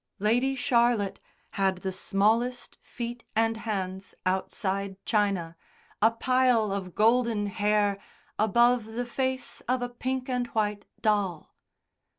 [0.17, 1.19] Lady Charlotte
[1.51, 5.55] had the smallest feet and hands outside China,
[6.01, 7.99] a pile of golden hair
[8.39, 11.53] above the face of a pink and white doll.